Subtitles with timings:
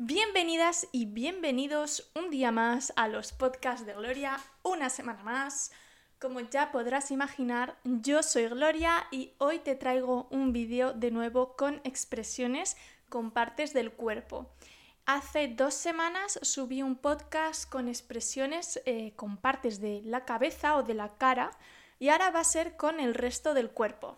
[0.00, 5.72] Bienvenidas y bienvenidos un día más a los podcasts de Gloria, una semana más.
[6.20, 11.56] Como ya podrás imaginar, yo soy Gloria y hoy te traigo un vídeo de nuevo
[11.56, 12.76] con expresiones
[13.08, 14.48] con partes del cuerpo.
[15.04, 20.84] Hace dos semanas subí un podcast con expresiones eh, con partes de la cabeza o
[20.84, 21.50] de la cara
[21.98, 24.16] y ahora va a ser con el resto del cuerpo.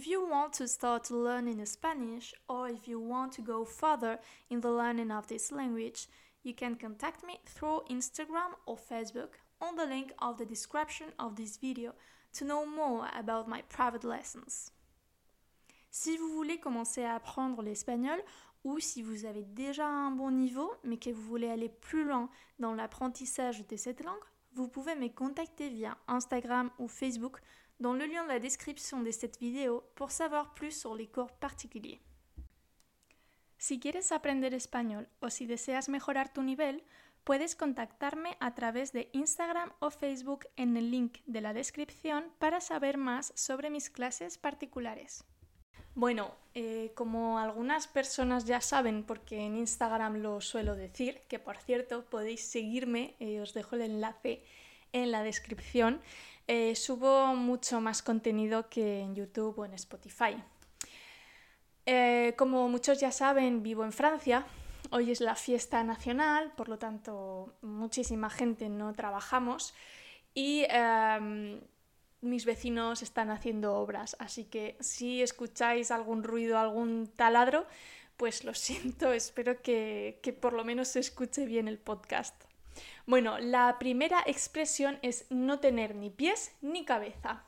[0.00, 4.18] If you want to start learning Spanish or if you want to go further
[4.48, 6.08] in the learning of this language,
[6.42, 11.36] you can contact me through Instagram or Facebook on the link of the description of
[11.36, 11.92] this video
[12.32, 14.72] to know more about my private lessons.
[15.90, 18.22] Si vous voulez commencer à apprendre l'espagnol
[18.64, 22.30] ou si vous avez déjà un bon niveau mais que vous voulez aller plus loin
[22.58, 24.24] dans l'apprentissage de cette langue,
[24.54, 27.42] vous pouvez me contacter via Instagram ou Facebook
[27.80, 31.32] dans le lien de la description de cette vidéo pour savoir plus sur les cours
[31.32, 32.00] particuliers.
[33.58, 36.82] Si quieres aprender español o si deseas mejorar tu nivel,
[37.24, 42.60] puedes contactarme a través de Instagram o Facebook en el link de la descripción para
[42.60, 45.24] saber más sobre mis clases particulares.
[45.94, 51.56] Bueno, eh, como algunas personas ya saben, porque en Instagram lo suelo decir, que por
[51.58, 54.44] cierto podéis seguirme, eh, os dejo el enlace
[54.92, 56.00] en la descripción,
[56.46, 60.42] eh, subo mucho más contenido que en YouTube o en Spotify.
[61.86, 64.44] Eh, como muchos ya saben, vivo en Francia.
[64.90, 69.74] Hoy es la fiesta nacional, por lo tanto, muchísima gente no trabajamos
[70.34, 71.60] y em,
[72.20, 74.16] mis vecinos están haciendo obras.
[74.18, 77.66] Así que si escucháis algún ruido, algún taladro,
[78.16, 82.49] pues lo siento, espero que, que por lo menos se escuche bien el podcast.
[83.06, 87.44] Bueno, la primera expresión es no tener ni pies ni cabeza.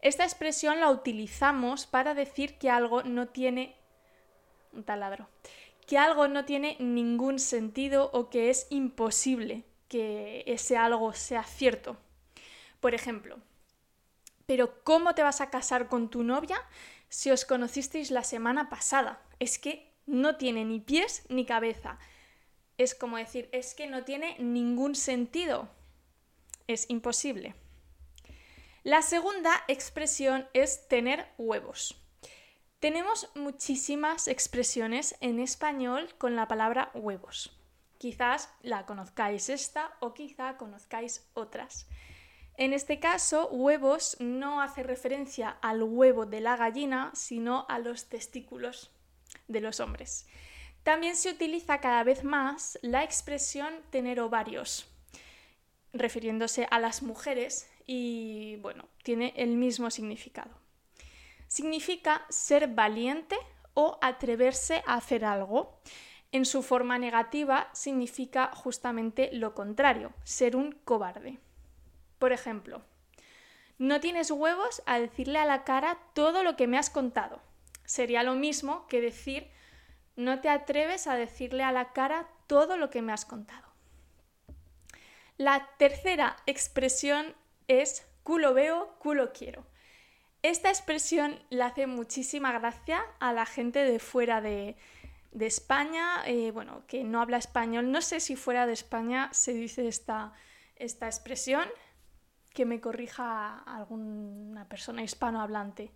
[0.00, 3.74] Esta expresión la utilizamos para decir que algo no tiene
[4.72, 5.28] un taladro,
[5.86, 11.96] que algo no tiene ningún sentido o que es imposible que ese algo sea cierto.
[12.80, 13.38] Por ejemplo,
[14.46, 16.58] pero ¿cómo te vas a casar con tu novia
[17.08, 19.22] si os conocisteis la semana pasada?
[19.38, 21.98] Es que no tiene ni pies ni cabeza
[22.78, 25.68] es como decir, es que no tiene ningún sentido.
[26.66, 27.54] Es imposible.
[28.82, 32.00] La segunda expresión es tener huevos.
[32.80, 37.58] Tenemos muchísimas expresiones en español con la palabra huevos.
[37.96, 41.88] Quizás la conozcáis esta o quizá conozcáis otras.
[42.56, 48.10] En este caso, huevos no hace referencia al huevo de la gallina, sino a los
[48.10, 48.92] testículos
[49.48, 50.26] de los hombres.
[50.84, 54.86] También se utiliza cada vez más la expresión tener ovarios,
[55.94, 60.50] refiriéndose a las mujeres y bueno, tiene el mismo significado.
[61.48, 63.36] Significa ser valiente
[63.72, 65.80] o atreverse a hacer algo.
[66.32, 71.38] En su forma negativa significa justamente lo contrario, ser un cobarde.
[72.18, 72.82] Por ejemplo,
[73.78, 77.40] no tienes huevos a decirle a la cara todo lo que me has contado.
[77.86, 79.53] Sería lo mismo que decir
[80.16, 83.68] no te atreves a decirle a la cara todo lo que me has contado.
[85.36, 87.34] La tercera expresión
[87.66, 89.66] es culo veo, culo quiero.
[90.42, 94.76] Esta expresión le hace muchísima gracia a la gente de fuera de,
[95.40, 97.90] España, eh, bueno, que no habla español.
[97.90, 100.32] No sé si fuera de España se dice esta,
[100.76, 101.66] esta expresión,
[102.52, 105.90] que me corrija alguna persona hispanohablante.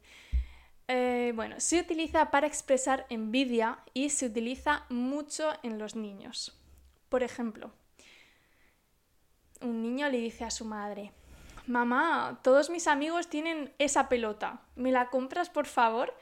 [0.90, 6.58] Eh, bueno, se utiliza para expresar envidia y se utiliza mucho en los niños.
[7.10, 7.70] Por ejemplo,
[9.60, 11.12] un niño le dice a su madre,
[11.66, 16.14] Mamá, todos mis amigos tienen esa pelota, ¿me la compras por favor?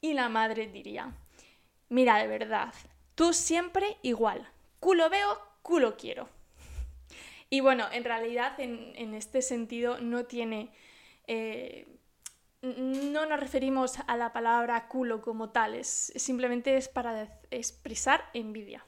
[0.00, 1.12] Y la madre diría,
[1.88, 2.72] Mira, de verdad,
[3.16, 4.48] tú siempre igual,
[4.78, 6.28] culo veo, culo quiero.
[7.50, 10.70] Y bueno, en realidad en, este sentido no tiene...
[11.26, 11.88] Eh,
[12.64, 18.84] no nos referimos a la palabra culo como tal, simplemente es para expresar envidia.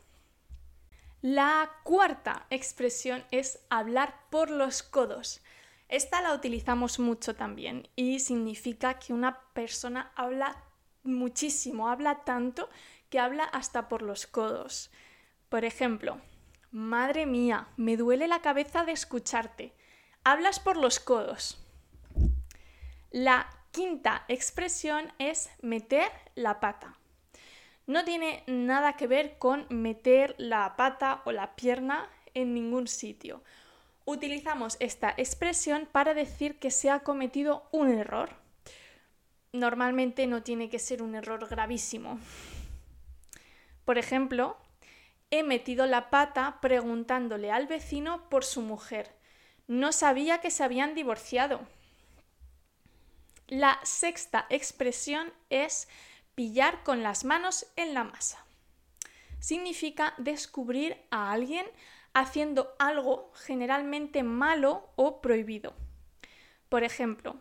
[1.21, 5.43] La cuarta expresión es hablar por los codos.
[5.89, 10.63] Esta la utilizamos mucho también y significa que una persona habla
[11.03, 12.69] muchísimo, habla tanto
[13.11, 14.91] que habla hasta por los codos.
[15.49, 16.21] Por ejemplo,
[16.71, 19.73] madre mía, me duele la cabeza de escucharte.
[20.25, 21.63] Hablas por los codos.
[23.11, 26.97] La quinta expresión es meter la pata.
[27.87, 33.43] No tiene nada que ver con meter la pata o la pierna en ningún sitio.
[34.07, 38.31] Utilizamos esta expresión para decir que se ha cometido un error.
[39.53, 42.19] normalmente no tiene que ser un error gravísimo.
[43.85, 44.57] Por ejemplo,
[45.31, 49.15] he metido la pata preguntándole al vecino por su mujer.
[49.67, 51.61] No sabía que se habían divorciado.
[53.49, 55.89] La sexta expresión es
[56.35, 58.45] pillar con las manos en la masa.
[59.39, 61.65] Significa descubrir a alguien
[62.13, 65.75] haciendo algo generalmente malo o prohibido.
[66.69, 67.37] Por ejemplo,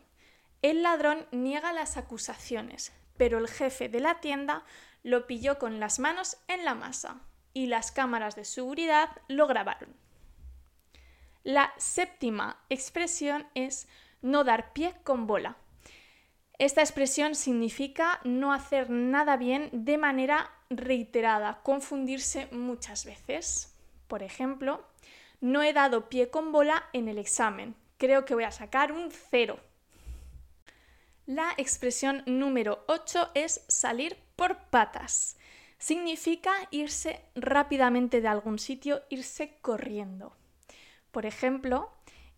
[0.62, 4.64] el ladrón niega las acusaciones, pero el jefe de la tienda
[5.02, 7.22] lo pilló con las manos en la masa
[7.54, 9.96] y las cámaras de seguridad lo grabaron.
[11.44, 13.88] La séptima expresión es
[14.22, 15.58] no dar pie con bola.
[16.58, 23.76] Esta expresión significa no hacer nada bien de manera reiterada, confundirse muchas veces.
[24.08, 24.86] Por ejemplo,
[25.42, 27.76] no he dado pie con bola en el examen.
[27.98, 29.60] Creo que voy a sacar un cero.
[31.26, 35.38] La expresión número 8 es salir por patas.
[35.78, 40.36] Significa irse rápidamente de algún sitio, irse corriendo.
[41.12, 41.92] Por ejemplo,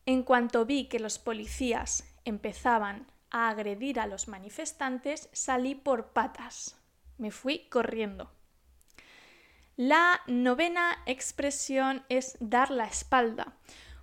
[0.06, 6.76] en cuanto vi que los policías empezaban a agredir a los manifestantes, salí por patas.
[7.18, 8.32] Me fui corriendo.
[9.76, 13.54] La novena expresión es dar la espalda.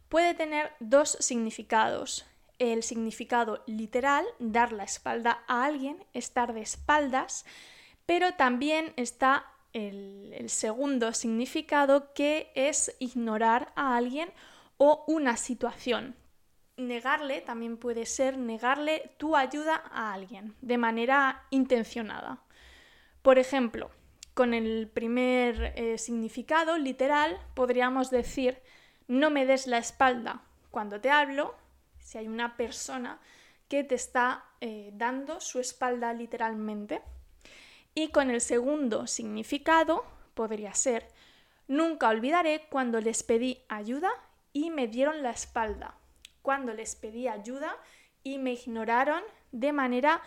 [0.09, 2.27] Puede tener dos significados
[2.59, 7.45] el significado literal, dar la espalda a alguien, estar de espaldas,
[8.07, 14.31] pero también está el, segundo significado que es ignorar a alguien
[14.77, 16.17] o una situación.
[16.77, 22.43] Negarle también puede ser negarle tu ayuda a alguien de manera intencionada.
[23.23, 23.91] Por ejemplo,
[24.35, 28.61] con el primer eh, significado literal podríamos decir
[29.07, 31.55] no me des la espalda cuando te hablo
[32.01, 33.21] si hay una persona
[33.69, 37.03] que te está eh, dando su espalda literalmente.
[37.95, 40.05] Y con el segundo significado
[40.35, 41.09] podría ser,
[41.69, 44.11] nunca olvidaré cuando les pedí ayuda
[44.53, 45.97] y me dieron la espalda,
[46.45, 47.77] cuando les pedí ayuda
[48.23, 50.23] y me ignoraron de manera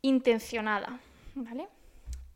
[0.00, 1.00] intencionada.
[1.34, 1.68] ¿vale?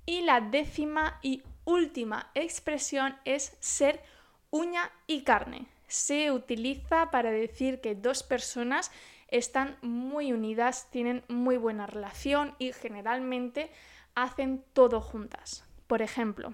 [0.04, 4.02] Y la décima y última expresión es ser
[4.50, 8.90] uña y carne se utiliza para decir que dos personas
[9.28, 13.70] están muy unidas, tienen muy buena relación y generalmente
[14.14, 15.64] hacen todo juntas.
[15.86, 16.52] Por ejemplo,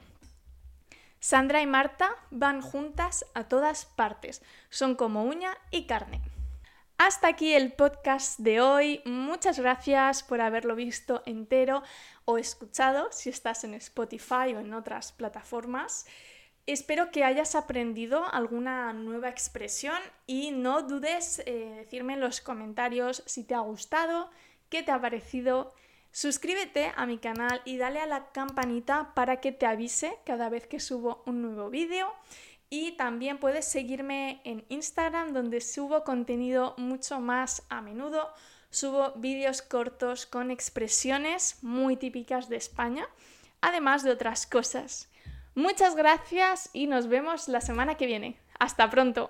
[1.21, 6.21] Sandra y Marta van juntas a todas partes, son como uña y carne.
[7.05, 9.03] Hasta aquí el podcast de hoy.
[9.05, 11.83] Muchas gracias por haberlo visto entero
[12.27, 16.07] o escuchado si estás en Spotify o en otras plataformas.
[16.65, 19.97] Espero que hayas aprendido alguna nueva expresión
[20.29, 24.31] y no dudes en decirme en los comentarios si te ha gustado,
[24.69, 25.75] qué te ha parecido.
[26.13, 30.69] Suscríbete a mi canal y dale a la campanita para que te avise cada vez
[30.69, 32.13] que subo un nuevo vídeo.
[32.75, 38.33] Y también puedes seguirme en Instagram donde subo contenido mucho más a menudo.
[38.71, 43.07] Subo vídeos cortos con expresiones muy típicas de España,
[43.61, 45.11] además de otras cosas.
[45.55, 48.41] Muchas gracias y nos vemos la semana que viene.
[48.59, 49.29] Hasta pronto.